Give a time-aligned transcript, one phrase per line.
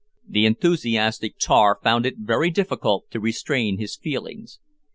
[0.27, 4.57] The enthusiastic tar found it very difficult to restrain his feelings.